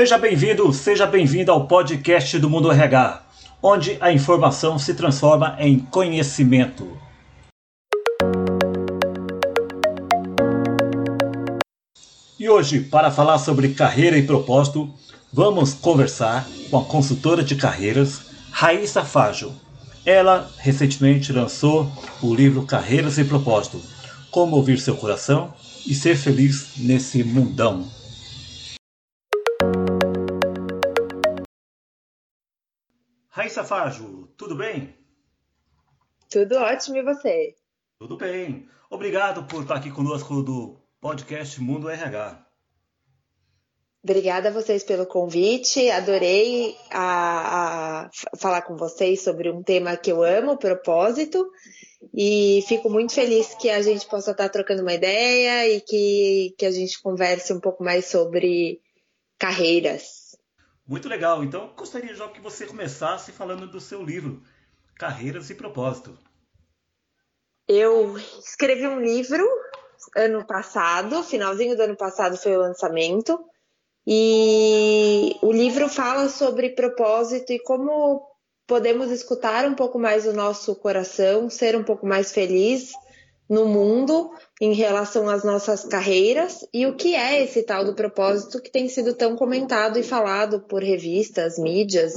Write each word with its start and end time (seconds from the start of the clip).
Seja 0.00 0.16
bem-vindo, 0.16 0.72
seja 0.72 1.06
bem-vinda 1.06 1.52
ao 1.52 1.66
podcast 1.66 2.38
do 2.38 2.48
Mundo 2.48 2.72
RH, 2.72 3.22
onde 3.62 3.98
a 4.00 4.10
informação 4.10 4.78
se 4.78 4.94
transforma 4.94 5.56
em 5.58 5.78
conhecimento. 5.78 6.96
E 12.38 12.48
hoje, 12.48 12.80
para 12.80 13.10
falar 13.10 13.36
sobre 13.40 13.74
carreira 13.74 14.16
e 14.16 14.22
propósito, 14.22 14.88
vamos 15.30 15.74
conversar 15.74 16.48
com 16.70 16.78
a 16.78 16.84
consultora 16.86 17.44
de 17.44 17.54
carreiras 17.54 18.22
Raíssa 18.50 19.04
Fajo. 19.04 19.52
Ela 20.06 20.50
recentemente 20.56 21.30
lançou 21.30 21.86
o 22.22 22.34
livro 22.34 22.64
Carreiras 22.64 23.18
e 23.18 23.24
Propósito: 23.24 23.78
Como 24.30 24.56
ouvir 24.56 24.80
seu 24.80 24.96
coração 24.96 25.52
e 25.86 25.94
ser 25.94 26.16
feliz 26.16 26.70
nesse 26.78 27.22
mundão. 27.22 27.99
Fajo, 33.70 34.26
tudo 34.36 34.56
bem? 34.56 34.96
Tudo 36.28 36.56
ótimo 36.56 36.96
e 36.96 37.04
você? 37.04 37.54
Tudo 38.00 38.16
bem. 38.16 38.68
Obrigado 38.90 39.44
por 39.44 39.62
estar 39.62 39.76
aqui 39.76 39.92
conosco 39.92 40.42
do 40.42 40.76
podcast 41.00 41.60
Mundo 41.60 41.88
RH. 41.88 42.44
Obrigada 44.02 44.48
a 44.48 44.52
vocês 44.52 44.82
pelo 44.82 45.06
convite. 45.06 45.88
Adorei 45.88 46.76
a, 46.90 48.06
a, 48.06 48.10
falar 48.36 48.62
com 48.62 48.76
vocês 48.76 49.22
sobre 49.22 49.48
um 49.52 49.62
tema 49.62 49.96
que 49.96 50.10
eu 50.10 50.24
amo, 50.24 50.58
propósito. 50.58 51.48
E 52.12 52.64
fico 52.66 52.90
muito 52.90 53.12
feliz 53.12 53.54
que 53.54 53.70
a 53.70 53.80
gente 53.80 54.04
possa 54.08 54.32
estar 54.32 54.48
trocando 54.48 54.82
uma 54.82 54.94
ideia 54.94 55.68
e 55.68 55.80
que, 55.80 56.56
que 56.58 56.66
a 56.66 56.72
gente 56.72 57.00
converse 57.00 57.52
um 57.52 57.60
pouco 57.60 57.84
mais 57.84 58.06
sobre 58.06 58.80
carreiras. 59.38 60.29
Muito 60.90 61.08
legal. 61.08 61.44
Então, 61.44 61.72
gostaria 61.76 62.12
já 62.16 62.26
que 62.26 62.40
você 62.40 62.66
começasse 62.66 63.30
falando 63.30 63.64
do 63.64 63.80
seu 63.80 64.02
livro, 64.02 64.42
Carreiras 64.96 65.48
e 65.48 65.54
Propósito. 65.54 66.18
Eu 67.68 68.18
escrevi 68.18 68.88
um 68.88 69.00
livro 69.00 69.48
ano 70.16 70.44
passado, 70.44 71.22
finalzinho 71.22 71.76
do 71.76 71.82
ano 71.84 71.96
passado 71.96 72.36
foi 72.36 72.56
o 72.56 72.60
lançamento. 72.60 73.38
E 74.04 75.36
o 75.40 75.52
livro 75.52 75.88
fala 75.88 76.28
sobre 76.28 76.70
propósito 76.70 77.52
e 77.52 77.60
como 77.60 78.28
podemos 78.66 79.12
escutar 79.12 79.64
um 79.66 79.76
pouco 79.76 79.96
mais 79.96 80.26
o 80.26 80.32
nosso 80.32 80.74
coração, 80.74 81.48
ser 81.48 81.76
um 81.76 81.84
pouco 81.84 82.04
mais 82.04 82.32
feliz 82.32 82.90
no 83.50 83.66
mundo 83.66 84.30
em 84.60 84.72
relação 84.72 85.28
às 85.28 85.42
nossas 85.42 85.84
carreiras 85.84 86.64
e 86.72 86.86
o 86.86 86.94
que 86.94 87.16
é 87.16 87.42
esse 87.42 87.64
tal 87.64 87.84
do 87.84 87.96
propósito 87.96 88.62
que 88.62 88.70
tem 88.70 88.88
sido 88.88 89.12
tão 89.12 89.34
comentado 89.34 89.98
e 89.98 90.04
falado 90.04 90.60
por 90.60 90.84
revistas, 90.84 91.58
mídias, 91.58 92.14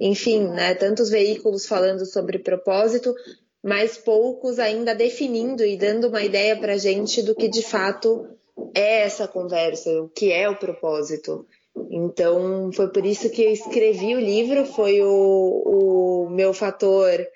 enfim, 0.00 0.46
né, 0.46 0.72
tantos 0.76 1.10
veículos 1.10 1.66
falando 1.66 2.06
sobre 2.06 2.38
propósito, 2.38 3.12
mas 3.60 3.98
poucos 3.98 4.60
ainda 4.60 4.94
definindo 4.94 5.64
e 5.64 5.76
dando 5.76 6.06
uma 6.06 6.22
ideia 6.22 6.56
para 6.56 6.78
gente 6.78 7.20
do 7.20 7.34
que 7.34 7.48
de 7.48 7.62
fato 7.62 8.28
é 8.72 9.00
essa 9.00 9.26
conversa, 9.26 9.90
o 10.00 10.08
que 10.08 10.32
é 10.32 10.48
o 10.48 10.56
propósito. 10.56 11.44
Então, 11.90 12.70
foi 12.72 12.88
por 12.92 13.04
isso 13.04 13.28
que 13.30 13.42
eu 13.42 13.50
escrevi 13.50 14.14
o 14.14 14.20
livro, 14.20 14.64
foi 14.64 15.02
o, 15.02 16.26
o 16.26 16.30
meu 16.30 16.54
fator 16.54 17.26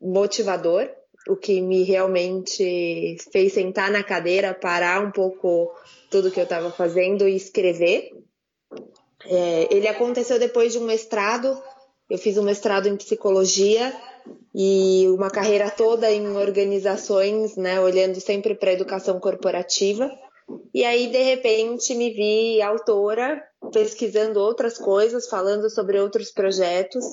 motivador, 0.00 0.88
o 1.28 1.36
que 1.36 1.60
me 1.60 1.82
realmente 1.82 3.16
fez 3.30 3.52
sentar 3.52 3.90
na 3.90 4.02
cadeira, 4.02 4.54
parar 4.54 5.04
um 5.04 5.10
pouco 5.10 5.72
tudo 6.10 6.30
que 6.30 6.40
eu 6.40 6.44
estava 6.44 6.70
fazendo 6.70 7.28
e 7.28 7.36
escrever. 7.36 8.12
É, 9.26 9.68
ele 9.70 9.86
aconteceu 9.88 10.38
depois 10.38 10.72
de 10.72 10.78
um 10.78 10.84
mestrado, 10.84 11.60
eu 12.08 12.16
fiz 12.18 12.38
um 12.38 12.42
mestrado 12.42 12.88
em 12.88 12.96
psicologia 12.96 13.94
e 14.54 15.06
uma 15.08 15.30
carreira 15.30 15.70
toda 15.70 16.10
em 16.10 16.36
organizações, 16.36 17.56
né, 17.56 17.80
olhando 17.80 18.20
sempre 18.20 18.54
para 18.54 18.70
a 18.70 18.74
educação 18.74 19.20
corporativa. 19.20 20.10
E 20.72 20.84
aí, 20.84 21.08
de 21.08 21.22
repente, 21.22 21.94
me 21.94 22.10
vi 22.10 22.62
autora, 22.62 23.42
pesquisando 23.72 24.40
outras 24.40 24.78
coisas, 24.78 25.28
falando 25.28 25.68
sobre 25.68 26.00
outros 26.00 26.30
projetos. 26.30 27.04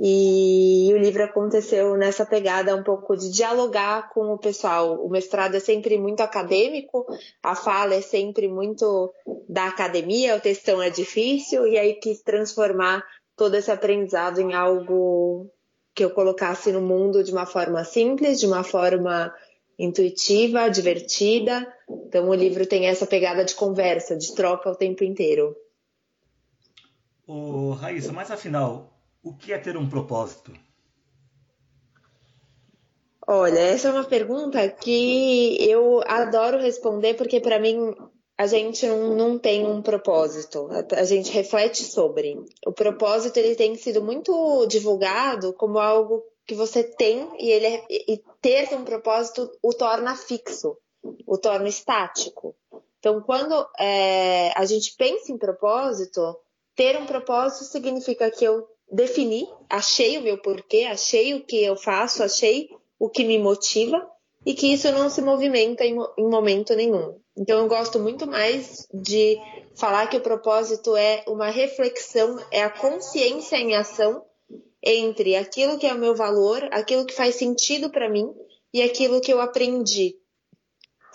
E 0.00 0.92
o 0.94 0.96
livro 0.96 1.24
aconteceu 1.24 1.96
nessa 1.96 2.24
pegada 2.24 2.76
um 2.76 2.84
pouco 2.84 3.16
de 3.16 3.32
dialogar 3.32 4.10
com 4.10 4.32
o 4.32 4.38
pessoal. 4.38 5.04
O 5.04 5.10
mestrado 5.10 5.56
é 5.56 5.60
sempre 5.60 5.98
muito 5.98 6.20
acadêmico, 6.20 7.04
a 7.42 7.56
fala 7.56 7.94
é 7.94 8.00
sempre 8.00 8.46
muito 8.46 9.12
da 9.48 9.66
academia, 9.66 10.36
o 10.36 10.40
textão 10.40 10.80
é 10.80 10.88
difícil, 10.88 11.66
e 11.66 11.76
aí 11.76 11.94
quis 11.94 12.22
transformar 12.22 13.04
todo 13.36 13.56
esse 13.56 13.72
aprendizado 13.72 14.40
em 14.40 14.54
algo 14.54 15.50
que 15.92 16.04
eu 16.04 16.10
colocasse 16.10 16.70
no 16.70 16.80
mundo 16.80 17.24
de 17.24 17.32
uma 17.32 17.44
forma 17.44 17.82
simples, 17.82 18.38
de 18.38 18.46
uma 18.46 18.62
forma 18.62 19.34
intuitiva, 19.76 20.68
divertida. 20.68 21.66
Então 22.06 22.28
o 22.28 22.34
livro 22.34 22.64
tem 22.66 22.86
essa 22.86 23.04
pegada 23.04 23.44
de 23.44 23.56
conversa, 23.56 24.16
de 24.16 24.32
troca 24.32 24.70
o 24.70 24.76
tempo 24.76 25.02
inteiro. 25.02 25.56
Ô, 27.26 27.72
Raíssa, 27.72 28.12
mas 28.12 28.30
afinal, 28.30 28.97
o 29.28 29.34
que 29.34 29.52
é 29.52 29.58
ter 29.58 29.76
um 29.76 29.88
propósito? 29.88 30.52
Olha, 33.26 33.58
essa 33.58 33.88
é 33.88 33.92
uma 33.92 34.04
pergunta 34.04 34.66
que 34.70 35.58
eu 35.60 36.00
adoro 36.06 36.58
responder 36.58 37.12
porque 37.14 37.40
para 37.40 37.58
mim 37.58 37.94
a 38.38 38.46
gente 38.46 38.86
não, 38.86 39.14
não, 39.14 39.38
tem 39.38 39.66
um 39.66 39.82
propósito, 39.82 40.68
a, 40.96 41.04
gente 41.04 41.30
reflete 41.30 41.82
sobre. 41.82 42.42
O 42.66 42.72
propósito 42.72 43.36
ele 43.36 43.54
tem 43.54 43.74
sido 43.74 44.02
muito 44.02 44.64
divulgado 44.66 45.52
como 45.52 45.78
algo 45.78 46.24
que 46.46 46.54
você 46.54 46.82
tem 46.82 47.28
e 47.38 47.50
ele 47.50 47.66
é, 47.66 47.86
e 47.90 48.22
ter 48.40 48.74
um 48.74 48.84
propósito 48.84 49.50
o 49.62 49.74
torna 49.74 50.16
fixo, 50.16 50.78
o 51.26 51.36
torna 51.36 51.68
estático. 51.68 52.54
Então, 52.98 53.20
quando 53.20 53.68
é, 53.78 54.52
a 54.56 54.64
gente 54.64 54.94
pensa 54.96 55.30
em 55.30 55.36
propósito, 55.36 56.34
ter 56.74 56.96
um 56.96 57.04
propósito 57.04 57.64
significa 57.64 58.30
que 58.30 58.44
eu 58.44 58.66
defini, 58.90 59.48
achei 59.68 60.18
o 60.18 60.22
meu 60.22 60.38
porquê, 60.38 60.84
achei 60.84 61.34
o 61.34 61.44
que 61.44 61.62
eu 61.62 61.76
faço, 61.76 62.22
achei 62.22 62.68
o 62.98 63.08
que 63.08 63.24
me 63.24 63.38
motiva 63.38 64.04
e 64.44 64.54
que 64.54 64.72
isso 64.72 64.90
não 64.92 65.10
se 65.10 65.20
movimenta 65.20 65.84
em, 65.84 65.96
em 66.16 66.28
momento 66.28 66.74
nenhum. 66.74 67.18
Então, 67.36 67.60
eu 67.60 67.68
gosto 67.68 67.98
muito 67.98 68.26
mais 68.26 68.88
de 68.92 69.38
falar 69.76 70.06
que 70.08 70.16
o 70.16 70.22
propósito 70.22 70.96
é 70.96 71.22
uma 71.28 71.50
reflexão, 71.50 72.36
é 72.50 72.62
a 72.62 72.70
consciência 72.70 73.56
em 73.56 73.74
ação 73.74 74.24
entre 74.82 75.36
aquilo 75.36 75.78
que 75.78 75.86
é 75.86 75.92
o 75.92 75.98
meu 75.98 76.14
valor, 76.14 76.68
aquilo 76.72 77.04
que 77.04 77.14
faz 77.14 77.34
sentido 77.34 77.90
para 77.90 78.08
mim 78.08 78.32
e 78.72 78.82
aquilo 78.82 79.20
que 79.20 79.32
eu 79.32 79.40
aprendi, 79.40 80.16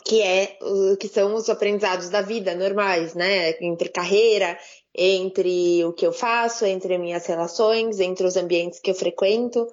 que 0.06 0.22
é 0.22 0.58
que 1.00 1.08
são 1.08 1.34
os 1.36 1.50
aprendizados 1.50 2.10
da 2.10 2.22
vida 2.22 2.56
normais, 2.56 3.14
né? 3.14 3.58
Entre 3.62 3.90
carreira, 3.90 4.58
entre 4.96 5.84
o 5.86 5.94
que 5.94 6.06
eu 6.06 6.14
faço, 6.14 6.66
entre 6.66 6.98
minhas 6.98 7.26
relações, 7.26 8.00
entre 8.00 8.26
os 8.26 8.36
ambientes 8.36 8.80
que 8.80 8.92
eu 8.92 8.96
frequento. 8.96 9.68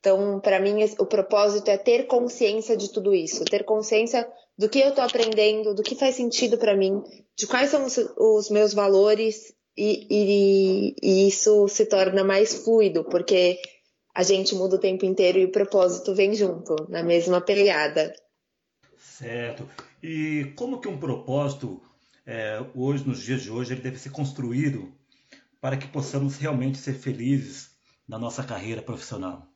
Então, 0.00 0.38
para 0.40 0.60
mim, 0.60 0.76
o 0.98 1.06
propósito 1.06 1.68
é 1.68 1.78
ter 1.78 2.06
consciência 2.06 2.76
de 2.76 2.92
tudo 2.92 3.14
isso, 3.14 3.44
ter 3.44 3.64
consciência 3.64 4.28
do 4.56 4.68
que 4.68 4.78
eu 4.78 4.90
estou 4.90 5.04
aprendendo, 5.04 5.74
do 5.74 5.82
que 5.82 5.94
faz 5.94 6.14
sentido 6.14 6.58
para 6.58 6.76
mim, 6.76 7.02
de 7.36 7.46
quais 7.46 7.70
são 7.70 7.84
os, 7.84 7.98
os 8.16 8.50
meus 8.50 8.72
valores 8.72 9.54
e, 9.76 10.06
e, 10.10 10.96
e 11.02 11.28
isso 11.28 11.68
se 11.68 11.86
torna 11.86 12.24
mais 12.24 12.54
fluido, 12.54 13.04
porque 13.04 13.60
a 14.14 14.22
gente 14.22 14.54
muda 14.54 14.76
o 14.76 14.80
tempo 14.80 15.04
inteiro 15.04 15.38
e 15.38 15.44
o 15.44 15.52
propósito 15.52 16.14
vem 16.14 16.34
junto, 16.34 16.74
na 16.88 17.02
mesma 17.02 17.40
pegada. 17.40 18.14
Certo. 18.96 19.68
E 20.02 20.52
como 20.56 20.80
que 20.80 20.88
um 20.88 20.98
propósito, 20.98 21.82
é, 22.26 22.58
hoje, 22.74 23.06
nos 23.06 23.22
dias 23.22 23.42
de 23.42 23.50
hoje, 23.50 23.72
ele 23.72 23.80
deve 23.80 23.98
ser 23.98 24.10
construído 24.10 24.92
para 25.60 25.76
que 25.76 25.86
possamos 25.86 26.36
realmente 26.36 26.78
ser 26.78 26.94
felizes 26.94 27.70
na 28.06 28.18
nossa 28.18 28.42
carreira 28.42 28.82
profissional? 28.82 29.46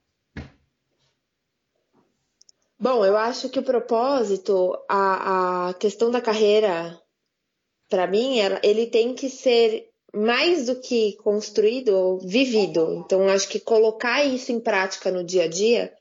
Bom, 2.78 3.04
eu 3.04 3.16
acho 3.16 3.50
que 3.50 3.58
o 3.58 3.62
propósito, 3.62 4.72
a, 4.88 5.68
a 5.68 5.74
questão 5.74 6.10
da 6.10 6.20
carreira, 6.20 6.98
para 7.90 8.06
mim, 8.06 8.38
ele 8.62 8.86
tem 8.86 9.14
que 9.14 9.28
ser 9.28 9.90
mais 10.14 10.66
do 10.66 10.80
que 10.80 11.16
construído, 11.16 12.18
vivido. 12.18 13.02
Então, 13.04 13.28
acho 13.28 13.48
que 13.48 13.60
colocar 13.60 14.24
isso 14.24 14.50
em 14.50 14.60
prática 14.60 15.10
no 15.10 15.22
dia 15.22 15.44
a 15.44 15.48
dia 15.48 15.92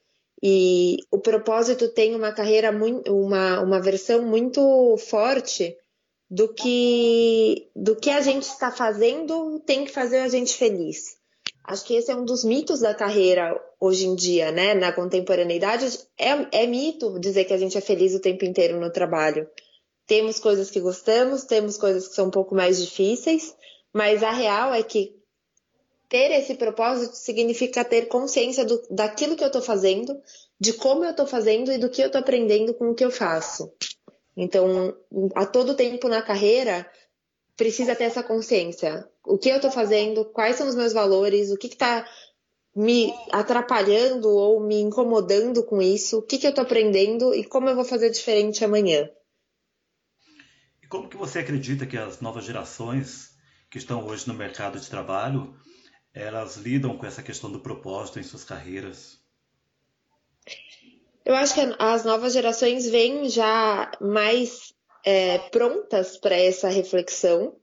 e 0.41 0.97
o 1.11 1.19
propósito 1.19 1.89
tem 1.89 2.15
uma 2.15 2.31
carreira 2.31 2.71
muito, 2.71 3.13
uma, 3.13 3.59
uma 3.59 3.81
versão 3.81 4.25
muito 4.25 4.95
forte 4.97 5.75
do 6.29 6.53
que 6.53 7.69
do 7.75 7.95
que 7.95 8.09
a 8.09 8.21
gente 8.21 8.43
está 8.43 8.71
fazendo 8.71 9.59
tem 9.65 9.85
que 9.85 9.91
fazer 9.91 10.19
a 10.19 10.29
gente 10.29 10.53
feliz. 10.53 11.17
Acho 11.63 11.85
que 11.85 11.95
esse 11.95 12.11
é 12.11 12.15
um 12.15 12.25
dos 12.25 12.43
mitos 12.43 12.79
da 12.79 12.93
carreira 12.93 13.59
hoje 13.79 14.05
em 14.05 14.15
dia, 14.15 14.51
né? 14.51 14.73
Na 14.73 14.91
contemporaneidade 14.91 15.85
é, 16.17 16.63
é 16.63 16.67
mito 16.67 17.19
dizer 17.19 17.45
que 17.45 17.53
a 17.53 17.57
gente 17.57 17.77
é 17.77 17.81
feliz 17.81 18.13
o 18.13 18.19
tempo 18.19 18.45
inteiro 18.45 18.79
no 18.79 18.91
trabalho. 18.91 19.47
Temos 20.07 20.39
coisas 20.39 20.71
que 20.71 20.79
gostamos, 20.79 21.43
temos 21.43 21.77
coisas 21.77 22.07
que 22.07 22.15
são 22.15 22.27
um 22.27 22.31
pouco 22.31 22.55
mais 22.55 22.81
difíceis, 22.81 23.55
Mas 23.93 24.23
a 24.23 24.31
real 24.31 24.73
é 24.73 24.81
que 24.81 25.15
ter 26.09 26.31
esse 26.31 26.55
propósito 26.55 27.15
significa 27.15 27.85
ter 27.85 28.07
consciência 28.07 28.65
do, 28.65 28.81
daquilo 28.89 29.35
que 29.35 29.43
eu 29.43 29.47
estou 29.47 29.61
fazendo, 29.61 30.19
de 30.59 30.73
como 30.73 31.03
eu 31.03 31.11
estou 31.11 31.27
fazendo 31.27 31.71
e 31.71 31.77
do 31.77 31.89
que 31.89 32.01
eu 32.01 32.07
estou 32.07 32.19
aprendendo 32.19 32.73
com 32.73 32.89
o 32.89 32.95
que 32.95 33.05
eu 33.05 33.11
faço. 33.11 33.71
Então, 34.35 34.95
a 35.35 35.45
todo 35.45 35.75
tempo 35.75 36.07
na 36.07 36.21
carreira, 36.21 36.89
precisa 37.55 37.95
ter 37.95 38.05
essa 38.05 38.23
consciência. 38.23 39.05
O 39.25 39.37
que 39.37 39.49
eu 39.49 39.57
estou 39.57 39.69
fazendo, 39.69 40.23
quais 40.25 40.55
são 40.55 40.67
os 40.67 40.75
meus 40.75 40.93
valores, 40.93 41.51
o 41.51 41.57
que 41.57 41.67
está 41.67 42.07
me 42.75 43.13
atrapalhando 43.31 44.29
ou 44.29 44.61
me 44.61 44.79
incomodando 44.79 45.63
com 45.65 45.81
isso, 45.81 46.19
o 46.19 46.21
que, 46.21 46.37
que 46.37 46.45
eu 46.45 46.51
estou 46.51 46.63
aprendendo 46.63 47.33
e 47.33 47.43
como 47.43 47.69
eu 47.69 47.75
vou 47.75 47.83
fazer 47.83 48.09
diferente 48.09 48.63
amanhã. 48.63 49.09
E 50.81 50.87
como 50.87 51.09
que 51.09 51.17
você 51.17 51.39
acredita 51.39 51.85
que 51.85 51.97
as 51.97 52.21
novas 52.21 52.45
gerações 52.45 53.35
que 53.69 53.77
estão 53.77 54.07
hoje 54.07 54.27
no 54.27 54.33
mercado 54.33 54.79
de 54.79 54.89
trabalho, 54.89 55.53
elas 56.13 56.55
lidam 56.55 56.97
com 56.97 57.05
essa 57.05 57.21
questão 57.21 57.51
do 57.51 57.59
propósito 57.59 58.19
em 58.19 58.23
suas 58.23 58.45
carreiras? 58.45 59.19
Eu 61.29 61.35
acho 61.35 61.53
que 61.53 61.61
as 61.77 62.03
novas 62.03 62.33
gerações 62.33 62.89
vêm 62.89 63.29
já 63.29 63.91
mais 64.01 64.73
é, 65.05 65.37
prontas 65.37 66.17
para 66.17 66.35
essa 66.35 66.69
reflexão 66.69 67.53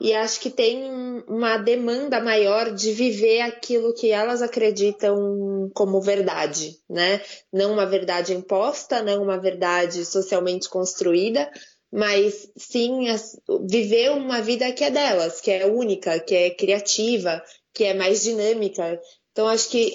e 0.00 0.14
acho 0.14 0.40
que 0.40 0.48
tem 0.48 0.90
uma 1.28 1.58
demanda 1.58 2.18
maior 2.18 2.72
de 2.72 2.92
viver 2.92 3.42
aquilo 3.42 3.92
que 3.92 4.10
elas 4.10 4.40
acreditam 4.40 5.70
como 5.74 6.00
verdade, 6.00 6.78
né? 6.88 7.20
Não 7.52 7.74
uma 7.74 7.84
verdade 7.84 8.32
imposta, 8.32 9.02
não 9.02 9.22
uma 9.22 9.38
verdade 9.38 10.02
socialmente 10.06 10.70
construída, 10.70 11.50
mas 11.92 12.50
sim 12.56 13.04
viver 13.68 14.12
uma 14.12 14.40
vida 14.40 14.72
que 14.72 14.82
é 14.82 14.90
delas, 14.90 15.42
que 15.42 15.50
é 15.50 15.66
única, 15.66 16.18
que 16.20 16.34
é 16.34 16.48
criativa, 16.48 17.44
que 17.74 17.84
é 17.84 17.92
mais 17.92 18.22
dinâmica. 18.22 18.98
Então 19.30 19.46
acho 19.46 19.68
que 19.68 19.92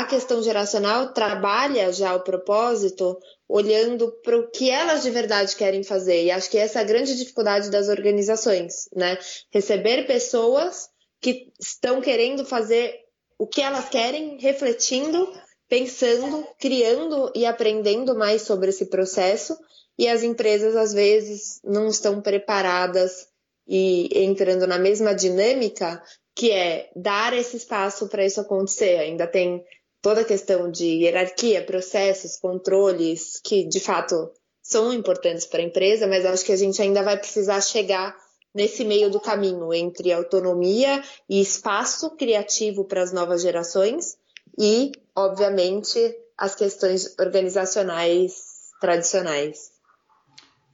a 0.00 0.04
questão 0.04 0.42
geracional 0.42 1.12
trabalha 1.12 1.92
já 1.92 2.14
o 2.14 2.22
propósito 2.22 3.18
olhando 3.48 4.10
para 4.22 4.38
o 4.38 4.50
que 4.50 4.70
elas 4.70 5.02
de 5.02 5.10
verdade 5.10 5.54
querem 5.56 5.82
fazer. 5.82 6.24
E 6.24 6.30
acho 6.30 6.50
que 6.50 6.58
essa 6.58 6.78
é 6.78 6.82
a 6.82 6.86
grande 6.86 7.16
dificuldade 7.16 7.70
das 7.70 7.88
organizações, 7.88 8.88
né? 8.94 9.18
Receber 9.50 10.06
pessoas 10.06 10.88
que 11.20 11.52
estão 11.60 12.00
querendo 12.00 12.44
fazer 12.44 12.94
o 13.38 13.46
que 13.46 13.60
elas 13.60 13.88
querem, 13.88 14.38
refletindo, 14.38 15.32
pensando, 15.68 16.46
criando 16.58 17.32
e 17.34 17.44
aprendendo 17.44 18.16
mais 18.16 18.42
sobre 18.42 18.70
esse 18.70 18.86
processo. 18.86 19.56
E 19.98 20.08
as 20.08 20.22
empresas, 20.22 20.76
às 20.76 20.92
vezes, 20.92 21.60
não 21.64 21.88
estão 21.88 22.20
preparadas 22.20 23.26
e 23.66 24.08
entrando 24.24 24.66
na 24.66 24.78
mesma 24.78 25.14
dinâmica 25.14 26.02
que 26.34 26.50
é 26.50 26.90
dar 26.96 27.32
esse 27.32 27.56
espaço 27.56 28.08
para 28.08 28.24
isso 28.24 28.40
acontecer. 28.40 28.98
Ainda 28.98 29.26
tem 29.26 29.62
toda 30.02 30.22
a 30.22 30.24
questão 30.24 30.70
de 30.70 30.84
hierarquia, 30.84 31.64
processos, 31.64 32.36
controles, 32.36 33.40
que 33.42 33.66
de 33.66 33.78
fato 33.80 34.30
são 34.60 34.92
importantes 34.92 35.46
para 35.46 35.60
a 35.60 35.64
empresa, 35.64 36.06
mas 36.06 36.26
acho 36.26 36.44
que 36.44 36.52
a 36.52 36.56
gente 36.56 36.82
ainda 36.82 37.02
vai 37.02 37.16
precisar 37.16 37.60
chegar 37.60 38.14
nesse 38.54 38.84
meio 38.84 39.10
do 39.10 39.20
caminho 39.20 39.72
entre 39.72 40.12
autonomia 40.12 41.02
e 41.28 41.40
espaço 41.40 42.10
criativo 42.16 42.84
para 42.84 43.02
as 43.02 43.12
novas 43.12 43.40
gerações 43.42 44.16
e, 44.58 44.92
obviamente, 45.16 45.98
as 46.36 46.54
questões 46.54 47.16
organizacionais 47.18 48.34
tradicionais. 48.80 49.70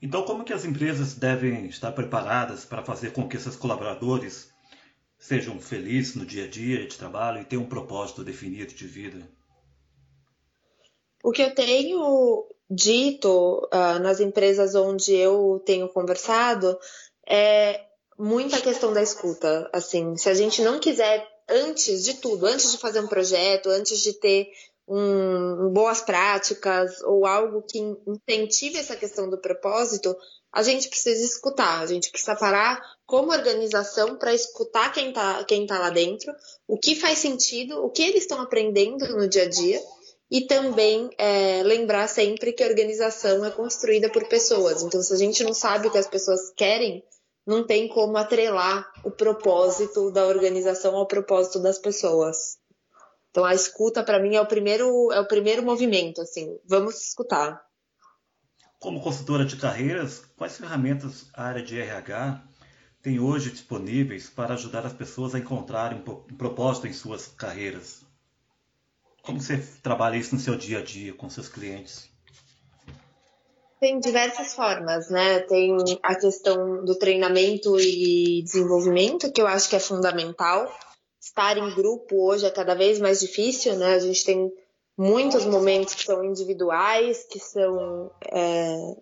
Então, 0.01 0.23
como 0.23 0.43
que 0.43 0.53
as 0.53 0.65
empresas 0.65 1.13
devem 1.13 1.67
estar 1.67 1.91
preparadas 1.91 2.65
para 2.65 2.83
fazer 2.83 3.11
com 3.11 3.27
que 3.27 3.37
seus 3.37 3.55
colaboradores 3.55 4.48
sejam 5.19 5.59
felizes 5.59 6.15
no 6.15 6.25
dia 6.25 6.45
a 6.45 6.47
dia 6.47 6.87
de 6.87 6.97
trabalho 6.97 7.41
e 7.41 7.45
tenham 7.45 7.63
um 7.63 7.69
propósito 7.69 8.23
definido 8.23 8.73
de 8.73 8.87
vida? 8.87 9.29
O 11.21 11.31
que 11.31 11.41
eu 11.41 11.53
tenho 11.53 12.47
dito 12.69 13.67
uh, 13.73 13.99
nas 13.99 14.21
empresas 14.21 14.73
onde 14.73 15.13
eu 15.13 15.61
tenho 15.65 15.89
conversado 15.89 16.79
é 17.27 17.85
muita 18.17 18.61
questão 18.61 18.93
da 18.93 19.01
escuta. 19.01 19.69
Assim, 19.73 20.15
se 20.15 20.29
a 20.29 20.33
gente 20.33 20.61
não 20.61 20.79
quiser, 20.79 21.27
antes 21.47 22.03
de 22.03 22.15
tudo, 22.15 22.45
antes 22.45 22.71
de 22.71 22.77
fazer 22.77 23.01
um 23.01 23.07
projeto, 23.07 23.69
antes 23.69 23.99
de 23.99 24.13
ter 24.13 24.49
um, 24.87 25.69
boas 25.71 26.01
práticas 26.01 27.01
ou 27.01 27.25
algo 27.25 27.61
que 27.61 27.79
incentive 28.07 28.77
essa 28.77 28.95
questão 28.95 29.29
do 29.29 29.37
propósito, 29.37 30.15
a 30.51 30.63
gente 30.63 30.89
precisa 30.89 31.23
escutar, 31.23 31.79
a 31.79 31.85
gente 31.85 32.09
precisa 32.09 32.35
parar 32.35 32.81
como 33.05 33.31
organização 33.31 34.17
para 34.17 34.33
escutar 34.33 34.91
quem 34.91 35.09
está 35.09 35.43
quem 35.43 35.65
tá 35.67 35.79
lá 35.79 35.89
dentro, 35.89 36.33
o 36.67 36.77
que 36.77 36.95
faz 36.95 37.19
sentido, 37.19 37.83
o 37.83 37.89
que 37.89 38.01
eles 38.01 38.23
estão 38.23 38.41
aprendendo 38.41 39.07
no 39.17 39.27
dia 39.27 39.43
a 39.43 39.49
dia 39.49 39.81
e 40.31 40.41
também 40.41 41.09
é, 41.17 41.63
lembrar 41.63 42.07
sempre 42.07 42.53
que 42.53 42.63
a 42.63 42.67
organização 42.67 43.43
é 43.43 43.49
construída 43.49 44.11
por 44.11 44.27
pessoas. 44.27 44.83
Então, 44.83 45.01
se 45.01 45.11
a 45.13 45.17
gente 45.17 45.43
não 45.43 45.53
sabe 45.53 45.87
o 45.87 45.91
que 45.91 45.97
as 45.97 46.07
pessoas 46.07 46.51
querem, 46.55 47.03
não 47.45 47.65
tem 47.65 47.87
como 47.87 48.15
atrelar 48.15 48.91
o 49.03 49.09
propósito 49.09 50.11
da 50.11 50.27
organização 50.27 50.95
ao 50.95 51.07
propósito 51.07 51.59
das 51.59 51.79
pessoas. 51.79 52.57
Então, 53.31 53.43
a 53.43 53.55
escuta 53.55 54.03
para 54.03 54.19
mim 54.19 54.35
é 54.35 54.41
o 54.41 54.47
primeiro 54.47 55.11
é 55.11 55.19
o 55.19 55.27
primeiro 55.27 55.63
movimento, 55.63 56.21
assim, 56.21 56.59
vamos 56.65 56.95
escutar. 57.01 57.59
Como 58.79 59.01
consultora 59.01 59.43
de 59.43 59.57
carreiras, 59.57 60.23
quais 60.37 60.57
ferramentas 60.57 61.29
a 61.33 61.43
área 61.43 61.61
de 61.61 61.77
RH 61.77 62.41
tem 63.01 63.19
hoje 63.19 63.51
disponíveis 63.51 64.29
para 64.29 64.53
ajudar 64.53 64.85
as 64.85 64.93
pessoas 64.93 65.35
a 65.35 65.39
encontrarem 65.39 65.99
um 65.99 66.35
propósito 66.37 66.87
em 66.87 66.93
suas 66.93 67.27
carreiras? 67.27 68.01
Como 69.21 69.41
você 69.41 69.57
trabalha 69.83 70.15
isso 70.15 70.33
no 70.33 70.39
seu 70.39 70.55
dia 70.55 70.79
a 70.79 70.83
dia 70.83 71.13
com 71.13 71.29
seus 71.29 71.49
clientes? 71.49 72.09
Tem 73.81 73.99
diversas 73.99 74.53
formas, 74.53 75.09
né? 75.09 75.39
Tem 75.41 75.75
a 76.01 76.15
questão 76.15 76.83
do 76.83 76.95
treinamento 76.95 77.77
e 77.79 78.41
desenvolvimento, 78.43 79.31
que 79.31 79.41
eu 79.41 79.47
acho 79.47 79.69
que 79.69 79.75
é 79.75 79.79
fundamental. 79.79 80.73
Estar 81.19 81.57
em 81.57 81.75
grupo 81.75 82.27
hoje 82.27 82.45
é 82.45 82.49
cada 82.49 82.75
vez 82.75 82.97
mais 82.99 83.19
difícil, 83.19 83.75
né? 83.75 83.95
A 83.95 83.99
gente 83.99 84.23
tem 84.23 84.51
muitos 84.99 85.45
momentos 85.45 85.95
que 85.95 86.03
são 86.03 86.21
individuais, 86.25 87.23
que 87.23 87.39
são 87.39 88.11
é, 88.29 88.97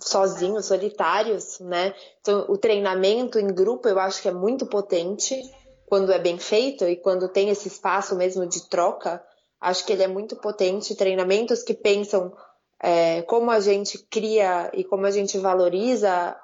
sozinhos, 0.00 0.66
solitários, 0.66 1.60
né? 1.60 1.94
Então, 2.20 2.46
o 2.48 2.58
treinamento 2.58 3.38
em 3.38 3.46
grupo 3.46 3.88
eu 3.88 4.00
acho 4.00 4.20
que 4.20 4.26
é 4.26 4.32
muito 4.32 4.66
potente 4.66 5.40
quando 5.86 6.10
é 6.10 6.18
bem 6.18 6.36
feito 6.36 6.84
e 6.84 6.96
quando 6.96 7.28
tem 7.28 7.48
esse 7.48 7.68
espaço 7.68 8.16
mesmo 8.16 8.44
de 8.44 8.68
troca. 8.68 9.24
Acho 9.60 9.86
que 9.86 9.92
ele 9.92 10.02
é 10.02 10.08
muito 10.08 10.34
potente. 10.34 10.96
Treinamentos 10.96 11.62
que 11.62 11.74
pensam 11.74 12.36
é, 12.82 13.22
como 13.22 13.52
a 13.52 13.60
gente 13.60 13.98
cria 14.10 14.68
e 14.74 14.82
como 14.82 15.06
a 15.06 15.12
gente 15.12 15.38
valoriza 15.38 16.36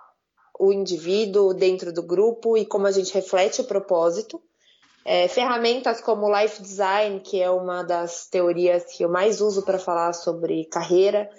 o 0.61 0.73
indivíduo 0.73 1.53
dentro 1.53 1.93
do 1.93 2.05
grupo 2.05 2.57
e 2.57 2.65
como 2.65 2.87
a 2.87 2.93
gente 2.93 3.13
reflete 3.13 3.61
o 3.63 3.65
propósito. 3.65 4.41
É, 5.05 5.27
ferramentas 5.29 6.01
como 6.01 6.31
Life 6.35 6.61
Design, 6.61 7.21
que 7.21 7.41
é 7.41 7.51
uma 7.51 7.83
das 7.83 8.29
teorias 8.29 8.85
que 8.85 9.03
eu 9.03 9.09
mais 9.09 9.41
uso 9.41 9.63
para 9.63 9.79
falar 9.79 10.13
sobre 10.13 10.67
carreira, 10.67 11.31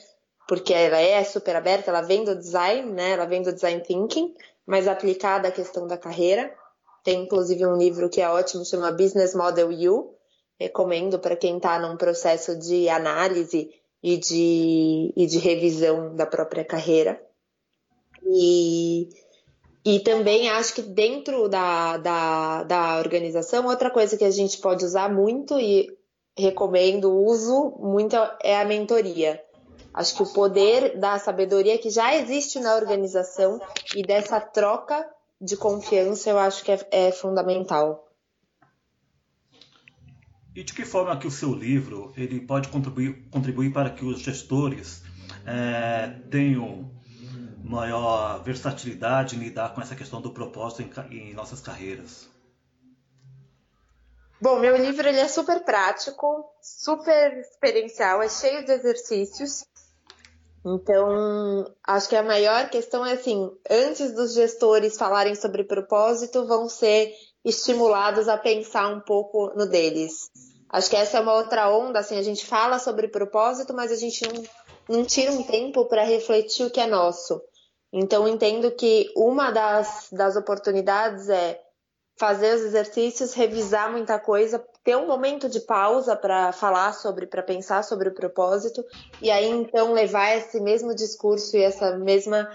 porque 0.48 0.74
ela 0.74 0.98
é 0.98 1.24
super 1.24 1.56
aberta, 1.56 1.92
ela 1.92 2.02
vem 2.02 2.24
do 2.24 2.36
design, 2.36 2.92
né? 2.92 3.12
Ela 3.12 3.26
vem 3.26 3.44
do 3.44 3.54
design 3.54 3.82
thinking, 3.84 4.34
mas 4.66 4.88
aplicada 4.88 5.48
à 5.48 5.52
questão 5.52 5.86
da 5.86 5.98
carreira. 5.98 6.52
Tem 7.04 7.22
inclusive 7.22 7.66
um 7.66 7.78
livro 7.78 8.10
que 8.10 8.22
é 8.22 8.30
ótimo, 8.30 8.66
chama 8.66 8.92
Business 8.92 9.36
Model 9.36 9.72
You. 9.72 10.16
Recomendo 10.60 11.20
para 11.20 11.36
quem 11.36 11.58
está 11.58 11.80
num 11.80 11.96
processo 11.96 12.58
de 12.58 12.90
análise 12.90 13.70
e 14.02 14.18
de, 14.18 15.14
e 15.16 15.26
de 15.28 15.38
revisão 15.38 16.16
da 16.16 16.26
própria 16.26 16.66
carreira. 16.66 17.22
E 18.24 19.10
e 19.90 20.00
também 20.02 20.48
acho 20.50 20.76
que 20.76 20.84
dentro 20.84 21.50
da, 21.50 21.98
da, 21.98 22.64
da 22.64 23.00
organização, 23.00 23.66
outra 23.66 23.90
coisa 23.90 24.16
que 24.16 24.24
a 24.24 24.30
gente 24.30 24.60
pode 24.60 24.86
usar 24.86 25.12
muito 25.12 25.60
e 25.60 25.90
recomendo 26.38 27.12
uso 27.12 27.76
muito 27.80 28.16
é 28.44 28.62
a 28.62 28.66
mentoria. 28.66 29.42
Acho 29.92 30.16
que 30.16 30.22
o 30.22 30.32
poder 30.32 31.00
da 31.00 31.18
sabedoria 31.18 31.76
que 31.80 31.90
já 31.90 32.16
existe 32.16 32.60
na 32.60 32.76
organização 32.76 33.60
e 33.96 34.04
dessa 34.04 34.40
troca 34.40 35.10
de 35.42 35.58
confiança 35.58 36.30
eu 36.30 36.38
acho 36.38 36.64
que 36.64 36.72
é, 36.72 36.88
é 36.92 37.12
fundamental. 37.12 38.08
E 40.56 40.64
de 40.64 40.72
que 40.72 40.86
forma 40.86 41.18
que 41.18 41.26
o 41.26 41.32
seu 41.32 41.52
livro 41.52 42.14
ele 42.16 42.42
pode 42.42 42.68
contribuir, 42.68 43.28
contribuir 43.32 43.74
para 43.74 43.90
que 43.90 44.06
os 44.06 44.20
gestores 44.20 45.02
é, 45.48 46.10
tenham 46.30 46.92
maior 47.70 48.42
versatilidade 48.44 49.36
em 49.36 49.40
lidar 49.40 49.76
com 49.76 49.82
essa 49.82 49.96
questão 49.96 50.20
do 50.20 50.32
propósito 50.32 50.82
em, 50.82 51.30
em 51.30 51.34
nossas 51.36 51.62
carreiras? 51.62 52.28
Bom, 54.42 54.60
meu 54.60 54.76
livro 54.76 55.08
ele 55.08 55.20
é 55.20 55.28
super 55.28 55.64
prático, 55.64 56.46
super 56.62 57.38
experiencial, 57.38 58.24
é 58.24 58.30
cheio 58.30 58.66
de 58.66 58.72
exercícios 58.72 59.66
Então, 60.66 61.66
acho 61.86 62.10
que 62.10 62.16
a 62.16 62.24
maior 62.24 62.70
questão 62.70 63.06
é 63.06 63.14
assim, 63.14 63.52
antes 63.70 64.14
dos 64.14 64.34
gestores 64.34 64.98
falarem 64.98 65.36
sobre 65.36 65.64
propósito, 65.64 66.48
vão 66.48 66.68
ser 66.68 67.14
estimulados 67.46 68.28
a 68.28 68.38
pensar 68.38 68.88
um 68.88 69.00
pouco 69.00 69.54
no 69.56 69.68
deles. 69.68 70.32
Acho 70.70 70.90
que 70.90 70.96
essa 70.96 71.18
é 71.18 71.22
uma 71.22 71.36
outra 71.36 71.70
onda, 71.70 72.00
assim, 72.00 72.18
a 72.18 72.24
gente 72.24 72.46
fala 72.46 72.80
sobre 72.80 73.08
propósito, 73.08 73.74
mas 73.74 73.92
a 73.92 73.96
gente 73.96 74.26
não, 74.28 74.98
não 74.98 75.06
tira 75.06 75.32
um 75.32 75.44
tempo 75.44 75.86
para 75.86 76.04
refletir 76.04 76.66
o 76.66 76.72
que 76.72 76.80
é 76.80 76.88
nosso. 76.88 77.42
Então, 77.92 78.28
entendo 78.28 78.72
que 78.72 79.12
uma 79.16 79.52
das, 79.52 80.10
das 80.12 80.36
oportunidades 80.36 81.28
é 81.30 81.60
fazer 82.20 82.54
os 82.56 82.62
exercícios, 82.64 83.34
revisar 83.34 83.90
muita 83.92 84.20
coisa, 84.20 84.64
ter 84.84 84.98
um 84.98 85.08
momento 85.08 85.48
de 85.48 85.62
pausa 85.62 86.16
para 86.16 86.52
falar 86.52 86.94
sobre, 86.94 87.26
para 87.26 87.42
pensar 87.42 87.84
sobre 87.84 88.10
o 88.10 88.14
propósito, 88.14 88.84
e 89.22 89.32
aí 89.32 89.50
então 89.50 89.94
levar 89.94 90.36
esse 90.36 90.60
mesmo 90.60 90.94
discurso 90.94 91.56
e 91.56 91.62
essa 91.62 91.98
mesma 91.98 92.52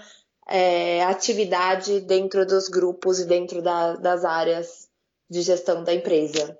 é, 0.47 1.03
atividade 1.03 1.99
dentro 2.01 2.45
dos 2.45 2.69
grupos 2.69 3.19
e 3.19 3.25
dentro 3.25 3.61
da, 3.61 3.95
das 3.95 4.23
áreas 4.23 4.87
de 5.27 5.41
gestão 5.41 5.83
da 5.83 5.93
empresa. 5.93 6.57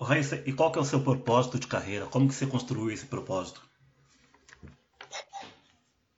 Raíssa, 0.00 0.36
e 0.46 0.52
qual 0.52 0.70
que 0.70 0.78
é 0.78 0.82
o 0.82 0.84
seu 0.84 1.02
propósito 1.02 1.58
de 1.58 1.66
carreira? 1.66 2.06
Como 2.06 2.28
que 2.28 2.34
você 2.34 2.46
construiu 2.46 2.92
esse 2.92 3.06
propósito? 3.06 3.67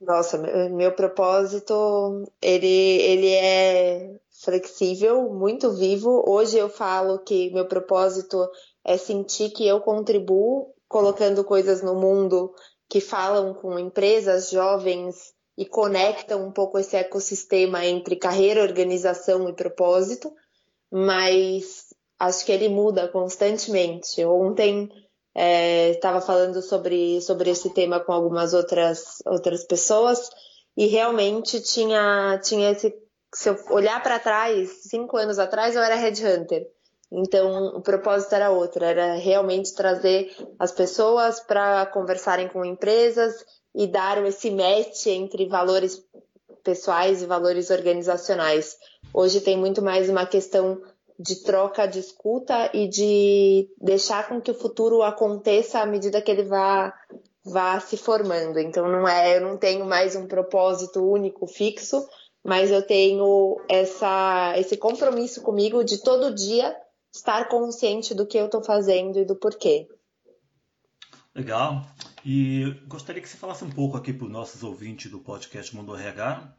Nossa, 0.01 0.39
meu 0.71 0.93
propósito, 0.95 2.25
ele, 2.41 2.67
ele 2.67 3.35
é 3.35 4.19
flexível, 4.43 5.29
muito 5.29 5.73
vivo. 5.73 6.25
Hoje 6.27 6.57
eu 6.57 6.71
falo 6.71 7.19
que 7.19 7.51
meu 7.51 7.69
propósito 7.69 8.49
é 8.83 8.97
sentir 8.97 9.51
que 9.51 9.67
eu 9.67 9.79
contribuo 9.81 10.75
colocando 10.89 11.45
coisas 11.45 11.83
no 11.83 11.95
mundo 11.95 12.55
que 12.89 13.01
falam 13.01 13.53
com 13.53 13.79
empresas 13.79 14.51
jovens 14.51 15.35
e 15.57 15.67
conectam 15.67 16.47
um 16.47 16.51
pouco 16.51 16.79
esse 16.79 16.97
ecossistema 16.97 17.85
entre 17.85 18.17
carreira, 18.17 18.63
organização 18.63 19.51
e 19.51 19.53
propósito, 19.53 20.33
mas 20.91 21.95
acho 22.19 22.47
que 22.47 22.53
ele 22.53 22.71
muda 22.71 23.07
constantemente. 23.09 24.25
Ontem 24.25 24.89
estava 25.35 26.19
é, 26.19 26.21
falando 26.21 26.61
sobre, 26.61 27.21
sobre 27.21 27.51
esse 27.51 27.71
tema 27.71 28.01
com 28.01 28.13
algumas 28.13 28.53
outras, 28.53 29.23
outras 29.27 29.65
pessoas 29.65 30.29
e 30.77 30.87
realmente 30.87 31.61
tinha, 31.61 32.41
tinha 32.43 32.71
esse 32.71 32.93
se 33.35 33.49
eu 33.49 33.57
olhar 33.71 34.03
para 34.03 34.19
trás, 34.19 34.83
cinco 34.83 35.17
anos 35.17 35.39
atrás, 35.39 35.75
eu 35.75 35.83
era 35.83 35.95
headhunter. 35.95 36.67
Então, 37.13 37.77
o 37.77 37.81
propósito 37.81 38.35
era 38.35 38.51
outro, 38.51 38.85
era 38.85 39.15
realmente 39.15 39.75
trazer 39.75 40.33
as 40.59 40.71
pessoas 40.71 41.41
para 41.41 41.87
conversarem 41.87 42.49
com 42.49 42.65
empresas 42.65 43.45
e 43.75 43.87
dar 43.87 44.25
esse 44.25 44.51
match 44.51 45.07
entre 45.07 45.47
valores 45.47 46.05
pessoais 46.63 47.23
e 47.23 47.27
valores 47.27 47.71
organizacionais. 47.71 48.77
Hoje 49.13 49.41
tem 49.41 49.57
muito 49.57 49.83
mais 49.83 50.09
uma 50.09 50.27
questão 50.27 50.81
de 51.21 51.43
troca, 51.43 51.87
de 51.87 51.99
escuta 51.99 52.71
e 52.73 52.89
de 52.89 53.69
deixar 53.79 54.27
com 54.27 54.41
que 54.41 54.51
o 54.51 54.59
futuro 54.59 55.03
aconteça 55.03 55.81
à 55.81 55.85
medida 55.85 56.23
que 56.23 56.31
ele 56.31 56.45
vá, 56.45 56.95
vá 57.45 57.79
se 57.79 57.99
formando. 57.99 58.59
Então, 58.59 58.89
não 58.89 59.07
é, 59.07 59.37
eu 59.37 59.43
não 59.43 59.59
tenho 59.59 59.85
mais 59.85 60.17
um 60.17 60.27
propósito 60.27 61.05
único, 61.07 61.47
fixo, 61.47 62.09
mas 62.43 62.71
eu 62.71 62.81
tenho 62.81 63.61
essa, 63.69 64.55
esse 64.57 64.79
compromisso 64.79 65.43
comigo 65.43 65.85
de 65.85 65.99
todo 66.03 66.35
dia 66.35 66.75
estar 67.13 67.49
consciente 67.49 68.15
do 68.15 68.27
que 68.27 68.39
eu 68.39 68.47
estou 68.47 68.65
fazendo 68.65 69.19
e 69.19 69.25
do 69.27 69.37
porquê. 69.37 69.87
Legal. 71.35 71.85
E 72.25 72.75
gostaria 72.89 73.21
que 73.21 73.29
você 73.29 73.37
falasse 73.37 73.63
um 73.63 73.71
pouco 73.71 73.95
aqui 73.95 74.11
para 74.11 74.25
os 74.25 74.33
nossos 74.33 74.63
ouvintes 74.63 75.11
do 75.11 75.19
podcast 75.19 75.77
Mundo 75.77 75.95
RH 75.95 76.51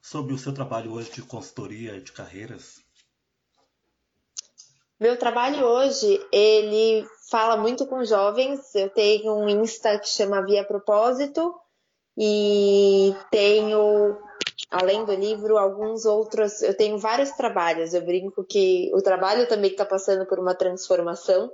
sobre 0.00 0.32
o 0.32 0.38
seu 0.38 0.54
trabalho 0.54 0.92
hoje 0.92 1.12
de 1.12 1.20
consultoria 1.20 2.00
de 2.00 2.12
carreiras. 2.12 2.85
Meu 4.98 5.18
trabalho 5.18 5.62
hoje, 5.66 6.18
ele 6.32 7.06
fala 7.30 7.56
muito 7.56 7.86
com 7.86 8.02
jovens. 8.02 8.74
Eu 8.74 8.88
tenho 8.88 9.34
um 9.34 9.48
Insta 9.48 9.98
que 9.98 10.08
chama 10.08 10.44
Via 10.44 10.64
Propósito 10.64 11.54
e 12.16 13.14
tenho 13.30 14.16
além 14.70 15.04
do 15.04 15.14
livro, 15.14 15.58
alguns 15.58 16.06
outros. 16.06 16.62
Eu 16.62 16.74
tenho 16.74 16.98
vários 16.98 17.30
trabalhos. 17.32 17.92
Eu 17.92 18.06
brinco 18.06 18.42
que 18.42 18.90
o 18.94 19.02
trabalho 19.02 19.46
também 19.46 19.70
está 19.70 19.84
passando 19.84 20.24
por 20.26 20.38
uma 20.38 20.54
transformação 20.54 21.50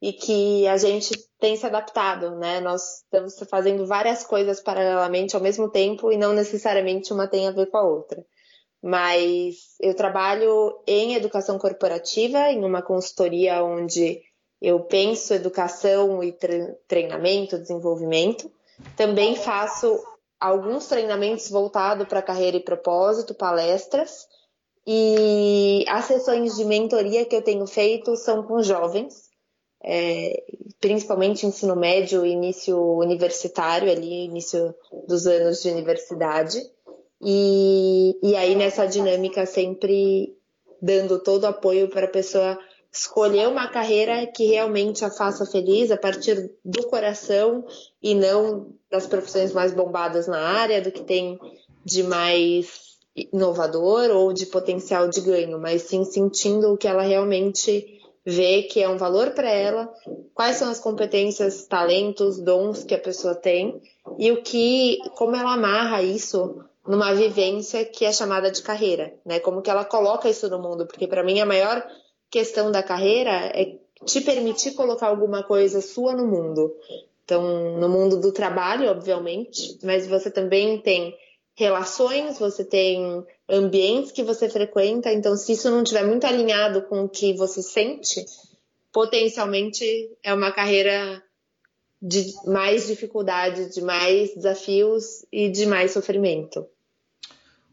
e 0.00 0.12
que 0.12 0.66
a 0.66 0.78
gente 0.78 1.14
tem 1.38 1.56
se 1.56 1.66
adaptado, 1.66 2.36
né? 2.36 2.60
Nós 2.60 3.02
estamos 3.02 3.38
fazendo 3.50 3.86
várias 3.86 4.24
coisas 4.24 4.60
paralelamente 4.60 5.36
ao 5.36 5.42
mesmo 5.42 5.70
tempo 5.70 6.10
e 6.10 6.16
não 6.16 6.32
necessariamente 6.32 7.12
uma 7.12 7.26
tem 7.26 7.48
a 7.48 7.50
ver 7.52 7.66
com 7.66 7.76
a 7.76 7.82
outra. 7.82 8.24
Mas 8.82 9.74
eu 9.80 9.94
trabalho 9.94 10.80
em 10.86 11.14
educação 11.14 11.58
corporativa, 11.58 12.50
em 12.50 12.64
uma 12.64 12.80
consultoria 12.80 13.62
onde 13.62 14.22
eu 14.60 14.80
penso 14.80 15.34
educação 15.34 16.22
e 16.22 16.34
treinamento, 16.86 17.58
desenvolvimento. 17.58 18.50
Também 18.96 19.34
faço 19.36 20.00
alguns 20.38 20.86
treinamentos 20.86 21.50
voltados 21.50 22.06
para 22.06 22.22
carreira 22.22 22.56
e 22.56 22.64
propósito, 22.64 23.34
palestras. 23.34 24.26
E 24.86 25.84
as 25.88 26.06
sessões 26.06 26.56
de 26.56 26.64
mentoria 26.64 27.24
que 27.24 27.36
eu 27.36 27.42
tenho 27.42 27.66
feito 27.66 28.16
são 28.16 28.42
com 28.42 28.62
jovens, 28.62 29.28
é, 29.84 30.42
principalmente 30.80 31.46
ensino 31.46 31.76
médio 31.76 32.24
início 32.24 32.80
universitário, 32.96 33.90
ali, 33.90 34.24
início 34.24 34.74
dos 35.06 35.26
anos 35.26 35.62
de 35.62 35.70
universidade. 35.70 36.58
E, 37.22 38.16
e 38.22 38.36
aí 38.36 38.54
nessa 38.54 38.86
dinâmica 38.86 39.44
sempre 39.44 40.36
dando 40.80 41.18
todo 41.18 41.44
o 41.44 41.48
apoio 41.48 41.88
para 41.88 42.06
a 42.06 42.10
pessoa 42.10 42.58
escolher 42.92 43.48
uma 43.48 43.68
carreira 43.68 44.26
que 44.26 44.46
realmente 44.46 45.04
a 45.04 45.10
faça 45.10 45.44
feliz 45.46 45.90
a 45.90 45.96
partir 45.96 46.50
do 46.64 46.86
coração 46.86 47.64
e 48.02 48.14
não 48.14 48.72
das 48.90 49.06
profissões 49.06 49.52
mais 49.52 49.74
bombadas 49.74 50.26
na 50.26 50.40
área, 50.40 50.80
do 50.80 50.90
que 50.90 51.02
tem 51.02 51.38
de 51.84 52.02
mais 52.02 52.88
inovador 53.14 54.10
ou 54.10 54.32
de 54.32 54.46
potencial 54.46 55.08
de 55.08 55.20
ganho, 55.20 55.58
mas 55.58 55.82
sim 55.82 56.04
sentindo 56.04 56.72
o 56.72 56.76
que 56.76 56.86
ela 56.86 57.02
realmente 57.02 57.98
vê 58.24 58.62
que 58.62 58.80
é 58.80 58.88
um 58.88 58.98
valor 58.98 59.30
para 59.30 59.50
ela, 59.50 59.92
quais 60.34 60.56
são 60.56 60.70
as 60.70 60.78
competências, 60.78 61.66
talentos, 61.66 62.38
dons 62.38 62.84
que 62.84 62.94
a 62.94 63.00
pessoa 63.00 63.34
tem 63.34 63.80
e 64.18 64.30
o 64.30 64.42
que, 64.42 64.98
como 65.16 65.34
ela 65.34 65.54
amarra 65.54 66.02
isso 66.02 66.62
numa 66.88 67.14
vivência 67.14 67.84
que 67.84 68.04
é 68.04 68.12
chamada 68.12 68.50
de 68.50 68.62
carreira, 68.62 69.14
né? 69.24 69.38
Como 69.38 69.60
que 69.60 69.70
ela 69.70 69.84
coloca 69.84 70.28
isso 70.28 70.48
no 70.48 70.58
mundo, 70.58 70.86
porque 70.86 71.06
para 71.06 71.22
mim 71.22 71.38
a 71.38 71.46
maior 71.46 71.86
questão 72.30 72.72
da 72.72 72.82
carreira 72.82 73.30
é 73.30 73.76
te 74.06 74.22
permitir 74.22 74.72
colocar 74.72 75.08
alguma 75.08 75.42
coisa 75.42 75.82
sua 75.82 76.14
no 76.14 76.26
mundo. 76.26 76.74
Então, 77.24 77.78
no 77.78 77.90
mundo 77.90 78.18
do 78.18 78.32
trabalho, 78.32 78.88
obviamente, 78.88 79.78
mas 79.82 80.06
você 80.06 80.30
também 80.30 80.80
tem 80.80 81.14
relações, 81.54 82.38
você 82.38 82.64
tem 82.64 83.22
ambientes 83.46 84.10
que 84.10 84.22
você 84.22 84.48
frequenta, 84.48 85.12
então 85.12 85.36
se 85.36 85.52
isso 85.52 85.68
não 85.70 85.82
estiver 85.82 86.06
muito 86.06 86.26
alinhado 86.26 86.82
com 86.82 87.02
o 87.02 87.08
que 87.08 87.34
você 87.34 87.60
sente, 87.62 88.24
potencialmente 88.92 89.84
é 90.22 90.32
uma 90.32 90.52
carreira 90.52 91.22
de 92.00 92.32
mais 92.46 92.86
dificuldade, 92.86 93.74
de 93.74 93.82
mais 93.82 94.34
desafios 94.34 95.26
e 95.30 95.50
de 95.50 95.66
mais 95.66 95.90
sofrimento. 95.90 96.66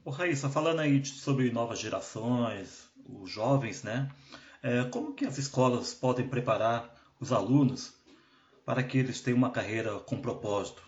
Ô 0.05 0.11
Raíssa, 0.11 0.47
falando 0.47 0.81
aí 0.81 1.03
sobre 1.03 1.49
novas 1.49 1.79
gerações, 1.79 2.87
os 3.09 3.27
jovens, 3.27 3.81
né? 3.81 4.07
É, 4.61 4.83
como 4.83 5.15
que 5.15 5.25
as 5.25 5.39
escolas 5.39 5.95
podem 5.95 6.29
preparar 6.29 6.93
os 7.19 7.31
alunos 7.31 7.91
para 8.63 8.83
que 8.83 8.99
eles 8.99 9.19
tenham 9.19 9.37
uma 9.39 9.49
carreira 9.49 9.99
com 10.01 10.21
propósito? 10.21 10.83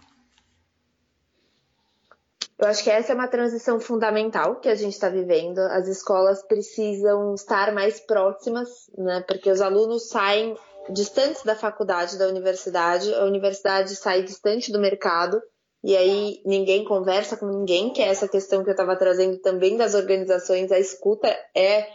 Eu 2.59 2.67
acho 2.67 2.83
que 2.83 2.91
essa 2.91 3.11
é 3.11 3.15
uma 3.15 3.27
transição 3.27 3.79
fundamental 3.79 4.59
que 4.59 4.69
a 4.69 4.75
gente 4.75 4.93
está 4.93 5.09
vivendo. 5.09 5.57
As 5.61 5.87
escolas 5.87 6.43
precisam 6.43 7.33
estar 7.33 7.73
mais 7.73 7.99
próximas, 7.99 8.69
né? 8.95 9.23
Porque 9.27 9.49
os 9.49 9.61
alunos 9.61 10.09
saem 10.09 10.55
distantes 10.91 11.41
da 11.41 11.55
faculdade, 11.55 12.19
da 12.19 12.27
universidade, 12.27 13.11
a 13.15 13.25
universidade 13.25 13.95
sai 13.95 14.21
distante 14.21 14.71
do 14.71 14.79
mercado 14.79 15.41
e 15.83 15.95
aí 15.95 16.41
ninguém 16.45 16.83
conversa 16.83 17.37
com 17.37 17.45
ninguém, 17.45 17.91
que 17.91 18.01
é 18.01 18.07
essa 18.07 18.27
questão 18.27 18.63
que 18.63 18.69
eu 18.69 18.73
estava 18.73 18.95
trazendo 18.95 19.37
também 19.39 19.77
das 19.77 19.93
organizações. 19.93 20.71
A 20.71 20.79
escuta 20.79 21.27
é 21.55 21.87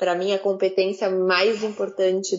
para 0.00 0.14
mim, 0.14 0.32
a 0.32 0.38
competência 0.38 1.10
mais 1.10 1.62
importante 1.62 2.34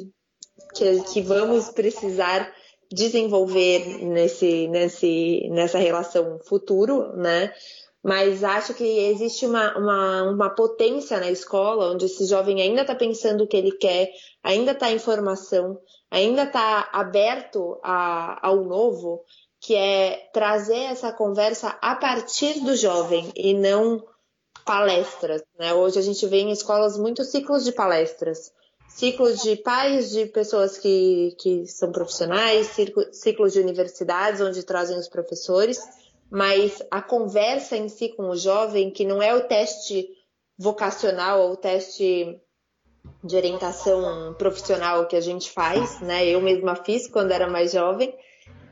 que, 0.73 0.99
que 1.03 1.21
vamos 1.21 1.69
precisar 1.69 2.51
desenvolver 2.91 4.03
nesse, 4.03 4.67
nesse, 4.67 5.47
nessa 5.51 5.77
relação 5.77 6.39
futuro, 6.43 7.15
né? 7.15 7.53
Mas 8.03 8.43
acho 8.43 8.73
que 8.73 8.83
existe 8.83 9.45
uma, 9.45 9.77
uma, 9.77 10.23
uma 10.23 10.49
potência 10.49 11.19
na 11.19 11.29
escola 11.29 11.91
onde 11.91 12.05
esse 12.05 12.25
jovem 12.25 12.59
ainda 12.59 12.81
está 12.81 12.95
pensando 12.95 13.43
o 13.43 13.47
que 13.47 13.55
ele 13.55 13.73
quer, 13.73 14.09
ainda 14.41 14.71
está 14.71 14.91
em 14.91 14.97
formação, 14.97 15.79
ainda 16.09 16.43
está 16.45 16.89
aberto 16.91 17.79
a, 17.83 18.39
ao 18.45 18.65
novo, 18.65 19.21
que 19.61 19.75
é 19.75 20.27
trazer 20.33 20.79
essa 20.79 21.13
conversa 21.13 21.77
a 21.79 21.95
partir 21.95 22.59
do 22.61 22.75
jovem 22.75 23.31
e 23.35 23.53
não 23.53 24.03
palestras. 24.65 25.43
Né? 25.57 25.71
Hoje 25.71 25.99
a 25.99 26.01
gente 26.01 26.25
vê 26.25 26.39
em 26.39 26.51
escolas 26.51 26.97
muitos 26.97 27.27
ciclos 27.27 27.63
de 27.63 27.71
palestras. 27.71 28.51
Ciclos 28.89 29.41
de 29.41 29.55
pais 29.55 30.09
de 30.09 30.25
pessoas 30.25 30.77
que, 30.79 31.35
que 31.39 31.67
são 31.67 31.91
profissionais, 31.91 32.75
ciclos 33.13 33.53
de 33.53 33.59
universidades 33.59 34.41
onde 34.41 34.63
trazem 34.63 34.97
os 34.97 35.07
professores, 35.07 35.79
mas 36.29 36.81
a 36.89 37.01
conversa 37.01 37.77
em 37.77 37.87
si 37.87 38.09
com 38.09 38.29
o 38.29 38.35
jovem, 38.35 38.91
que 38.91 39.05
não 39.05 39.21
é 39.21 39.33
o 39.33 39.47
teste 39.47 40.09
vocacional 40.57 41.41
ou 41.41 41.53
o 41.53 41.57
teste 41.57 42.41
de 43.23 43.35
orientação 43.35 44.33
profissional 44.33 45.07
que 45.07 45.15
a 45.15 45.21
gente 45.21 45.51
faz, 45.51 46.01
né? 46.01 46.25
Eu 46.25 46.41
mesma 46.41 46.75
fiz 46.75 47.07
quando 47.07 47.31
era 47.31 47.47
mais 47.47 47.71
jovem, 47.71 48.13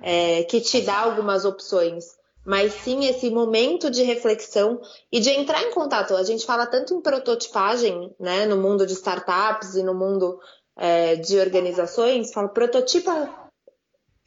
é, 0.01 0.43
que 0.43 0.61
te 0.61 0.81
dá 0.81 0.99
algumas 0.99 1.45
opções, 1.45 2.05
mas 2.45 2.73
sim 2.73 3.05
esse 3.05 3.29
momento 3.29 3.89
de 3.89 4.03
reflexão 4.03 4.81
e 5.11 5.19
de 5.19 5.29
entrar 5.29 5.61
em 5.63 5.71
contato. 5.71 6.15
A 6.15 6.23
gente 6.23 6.45
fala 6.45 6.65
tanto 6.65 6.93
em 6.93 7.01
prototipagem, 7.01 8.13
né? 8.19 8.45
No 8.45 8.57
mundo 8.57 8.85
de 8.85 8.93
startups 8.93 9.75
e 9.75 9.83
no 9.83 9.93
mundo 9.93 10.39
é, 10.75 11.15
de 11.15 11.37
organizações, 11.37 12.31
fala 12.31 12.47
prototipa 12.47 13.49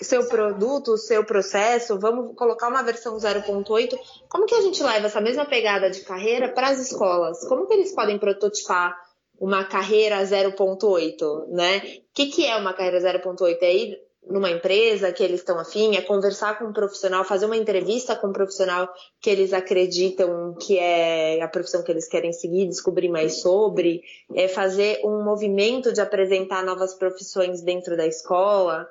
seu 0.01 0.29
produto, 0.29 0.97
seu 0.99 1.25
processo, 1.25 1.99
vamos 1.99 2.35
colocar 2.37 2.69
uma 2.69 2.83
versão 2.83 3.17
0.8. 3.17 3.99
Como 4.29 4.47
que 4.47 4.55
a 4.55 4.61
gente 4.61 4.83
leva 4.83 5.07
essa 5.07 5.21
mesma 5.21 5.45
pegada 5.45 5.91
de 5.91 6.01
carreira 6.01 6.49
para 6.49 6.69
as 6.69 6.79
escolas? 6.79 7.47
Como 7.47 7.67
que 7.67 7.75
eles 7.75 7.95
podem 7.95 8.19
prototipar 8.19 8.97
uma 9.39 9.65
carreira 9.65 10.23
0.8, 10.23 11.49
né? 11.49 11.79
O 11.79 12.03
que, 12.15 12.27
que 12.27 12.47
é 12.47 12.57
uma 12.57 12.75
carreira 12.75 13.01
0.8? 13.01 13.59
É 13.63 13.75
ir 13.75 13.99
numa 14.27 14.51
empresa 14.51 15.13
que 15.13 15.23
eles 15.23 15.41
estão 15.41 15.59
afim, 15.59 15.97
é 15.97 16.01
conversar 16.01 16.59
com 16.59 16.67
um 16.67 16.73
profissional, 16.73 17.25
fazer 17.25 17.47
uma 17.47 17.57
entrevista 17.57 18.15
com 18.15 18.29
um 18.29 18.33
profissional 18.33 18.89
que 19.21 19.29
eles 19.29 19.53
acreditam 19.53 20.55
que 20.55 20.79
é 20.79 21.43
a 21.43 21.49
profissão 21.49 21.83
que 21.83 21.91
eles 21.91 22.09
querem 22.09 22.33
seguir, 22.33 22.67
descobrir 22.67 23.09
mais 23.09 23.41
sobre, 23.41 24.03
é 24.35 24.47
fazer 24.47 25.01
um 25.05 25.25
movimento 25.25 25.93
de 25.93 26.01
apresentar 26.01 26.65
novas 26.65 26.95
profissões 26.95 27.63
dentro 27.63 27.97
da 27.97 28.07
escola, 28.07 28.89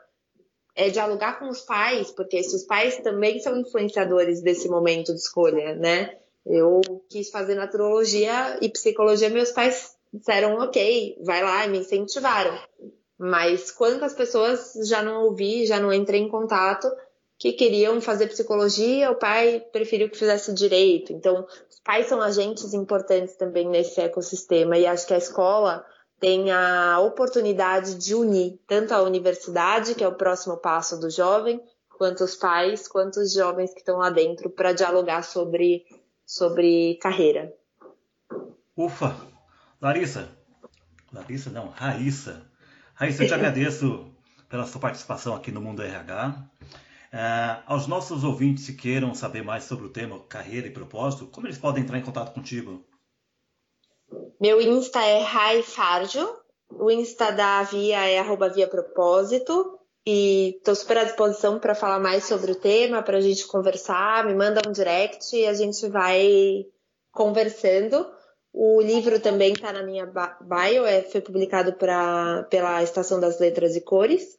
é 0.75 0.89
dialogar 0.89 1.39
com 1.39 1.49
os 1.49 1.61
pais, 1.61 2.11
porque 2.11 2.37
esses 2.37 2.63
pais 2.63 2.97
também 2.97 3.39
são 3.39 3.57
influenciadores 3.57 4.41
desse 4.41 4.67
momento 4.69 5.13
de 5.13 5.19
escolha, 5.19 5.75
né? 5.75 6.17
Eu 6.45 6.81
quis 7.09 7.29
fazer 7.29 7.55
naturologia 7.55 8.57
e 8.61 8.69
psicologia, 8.69 9.29
meus 9.29 9.51
pais 9.51 9.95
disseram 10.13 10.55
ok, 10.55 11.17
vai 11.23 11.43
lá, 11.43 11.67
me 11.67 11.79
incentivaram. 11.79 12.57
Mas 13.23 13.69
quantas 13.69 14.15
pessoas 14.15 14.73
já 14.87 15.03
não 15.03 15.25
ouvi, 15.25 15.67
já 15.67 15.79
não 15.79 15.93
entrei 15.93 16.19
em 16.19 16.27
contato 16.27 16.91
que 17.37 17.53
queriam 17.53 18.01
fazer 18.01 18.25
psicologia, 18.25 19.11
o 19.11 19.15
pai 19.15 19.59
preferiu 19.71 20.09
que 20.09 20.17
fizesse 20.17 20.51
direito. 20.51 21.13
Então, 21.13 21.45
os 21.69 21.79
pais 21.83 22.07
são 22.07 22.19
agentes 22.19 22.73
importantes 22.73 23.35
também 23.35 23.69
nesse 23.69 24.01
ecossistema 24.01 24.75
e 24.75 24.87
acho 24.87 25.05
que 25.05 25.13
a 25.13 25.19
escola 25.19 25.85
tem 26.19 26.49
a 26.51 26.99
oportunidade 26.99 27.93
de 27.93 28.15
unir 28.15 28.59
tanto 28.67 28.91
a 28.91 29.03
universidade, 29.03 29.93
que 29.93 30.03
é 30.03 30.07
o 30.07 30.15
próximo 30.15 30.57
passo 30.57 30.99
do 30.99 31.11
jovem, 31.11 31.61
quanto 31.95 32.23
os 32.23 32.35
pais, 32.35 32.87
quanto 32.87 33.19
os 33.19 33.31
jovens 33.31 33.71
que 33.71 33.81
estão 33.81 33.99
lá 33.99 34.09
dentro 34.09 34.49
para 34.49 34.73
dialogar 34.73 35.21
sobre, 35.23 35.85
sobre 36.25 36.95
carreira. 36.95 37.53
Ufa, 38.75 39.15
Larissa, 39.79 40.27
Larissa 41.13 41.51
não, 41.51 41.69
Raíssa. 41.69 42.49
Raíssa, 43.01 43.23
eu 43.23 43.27
te 43.29 43.33
agradeço 43.33 44.05
pela 44.47 44.63
sua 44.67 44.79
participação 44.79 45.33
aqui 45.33 45.51
no 45.51 45.59
Mundo 45.59 45.81
RH. 45.81 46.35
É, 47.11 47.57
aos 47.65 47.87
nossos 47.87 48.23
ouvintes 48.23 48.67
que 48.67 48.73
queiram 48.73 49.15
saber 49.15 49.43
mais 49.43 49.63
sobre 49.63 49.87
o 49.87 49.89
tema 49.89 50.23
carreira 50.29 50.67
e 50.67 50.71
propósito, 50.71 51.25
como 51.25 51.47
eles 51.47 51.57
podem 51.57 51.81
entrar 51.81 51.97
em 51.97 52.03
contato 52.03 52.31
contigo? 52.31 52.85
Meu 54.39 54.61
Insta 54.61 55.01
é 55.01 55.23
raifarjo, 55.23 56.29
o 56.69 56.91
Insta 56.91 57.31
da 57.31 57.63
Via 57.63 58.07
é 58.07 58.19
arroba 58.19 58.49
via 58.49 58.67
propósito 58.67 59.79
e 60.05 60.57
estou 60.57 60.75
super 60.75 60.99
à 60.99 61.03
disposição 61.03 61.59
para 61.59 61.73
falar 61.73 61.99
mais 61.99 62.25
sobre 62.25 62.51
o 62.51 62.55
tema, 62.55 63.01
para 63.01 63.17
a 63.17 63.21
gente 63.21 63.47
conversar, 63.47 64.25
me 64.25 64.35
manda 64.35 64.61
um 64.69 64.71
direct 64.71 65.35
e 65.35 65.47
a 65.47 65.55
gente 65.55 65.89
vai 65.89 66.67
conversando. 67.11 68.05
O 68.53 68.81
livro 68.81 69.19
também 69.19 69.53
está 69.53 69.71
na 69.71 69.81
minha 69.81 70.05
bio, 70.05 70.85
é, 70.85 71.03
foi 71.03 71.21
publicado 71.21 71.73
pra, 71.73 72.43
pela 72.49 72.83
Estação 72.83 73.19
das 73.19 73.39
Letras 73.39 73.75
e 73.75 73.81
Cores. 73.81 74.37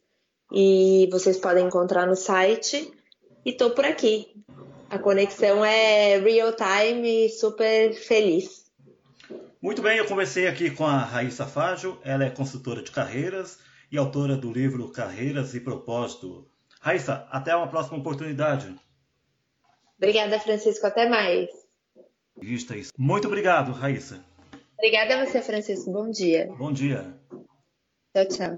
E 0.52 1.08
vocês 1.10 1.38
podem 1.38 1.66
encontrar 1.66 2.06
no 2.06 2.14
site. 2.14 2.92
E 3.44 3.50
estou 3.50 3.70
por 3.70 3.84
aqui. 3.84 4.34
A 4.90 4.98
conexão 4.98 5.64
é 5.64 6.18
real 6.18 6.52
time 6.52 7.26
e 7.26 7.28
super 7.30 7.94
feliz. 7.94 8.70
Muito 9.60 9.80
bem, 9.80 9.96
eu 9.96 10.06
conversei 10.06 10.46
aqui 10.46 10.70
com 10.70 10.84
a 10.84 10.98
Raíssa 10.98 11.46
Fajo. 11.46 11.98
Ela 12.04 12.24
é 12.24 12.30
consultora 12.30 12.82
de 12.82 12.90
carreiras 12.90 13.58
e 13.90 13.96
autora 13.96 14.36
do 14.36 14.52
livro 14.52 14.90
Carreiras 14.90 15.54
e 15.54 15.60
Propósito. 15.60 16.46
Raíssa, 16.80 17.26
até 17.30 17.56
uma 17.56 17.68
próxima 17.68 17.98
oportunidade. 17.98 18.74
Obrigada, 19.96 20.38
Francisco. 20.40 20.86
Até 20.86 21.08
mais. 21.08 21.48
Vista 22.40 22.76
isso. 22.76 22.92
Muito 22.98 23.28
obrigado, 23.28 23.72
Raíssa. 23.72 24.24
Obrigada 24.78 25.14
a 25.14 25.24
você, 25.24 25.40
Francisco. 25.40 25.92
Bom 25.92 26.10
dia. 26.10 26.52
Bom 26.58 26.72
dia. 26.72 27.14
Tchau, 28.14 28.28
tchau. 28.28 28.56